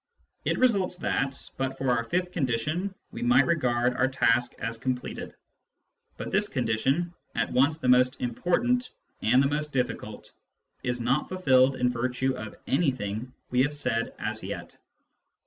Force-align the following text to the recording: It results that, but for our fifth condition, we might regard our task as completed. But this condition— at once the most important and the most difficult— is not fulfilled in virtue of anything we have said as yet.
It 0.45 0.57
results 0.57 0.97
that, 0.97 1.47
but 1.57 1.77
for 1.77 1.91
our 1.91 2.03
fifth 2.03 2.31
condition, 2.31 2.95
we 3.11 3.21
might 3.21 3.45
regard 3.45 3.93
our 3.93 4.07
task 4.07 4.55
as 4.57 4.79
completed. 4.79 5.35
But 6.17 6.31
this 6.31 6.49
condition— 6.49 7.13
at 7.35 7.51
once 7.51 7.77
the 7.77 7.87
most 7.87 8.19
important 8.19 8.89
and 9.21 9.43
the 9.43 9.47
most 9.47 9.73
difficult— 9.73 10.31
is 10.83 10.99
not 10.99 11.29
fulfilled 11.29 11.75
in 11.75 11.91
virtue 11.91 12.35
of 12.35 12.55
anything 12.65 13.31
we 13.51 13.61
have 13.61 13.75
said 13.75 14.15
as 14.17 14.43
yet. 14.43 14.75